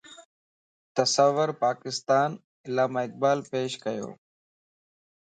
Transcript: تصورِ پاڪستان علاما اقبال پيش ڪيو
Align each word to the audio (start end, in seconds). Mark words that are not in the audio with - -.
تصورِ 0.97 1.49
پاڪستان 1.63 2.29
علاما 2.67 2.99
اقبال 3.07 3.39
پيش 3.51 3.71
ڪيو 3.83 4.09